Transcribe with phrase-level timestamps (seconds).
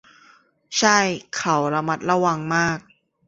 [0.77, 0.97] ใช่
[1.35, 2.79] เขาระมัดระวังมาก